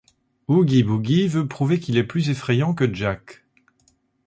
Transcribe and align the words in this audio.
Oogie 0.47 0.81
Boogie 0.81 1.27
veut 1.27 1.47
prouver 1.47 1.79
qu'il 1.79 1.95
est 1.95 2.03
plus 2.03 2.31
effrayant 2.31 2.73
que 2.73 2.91
Jack... 2.91 3.43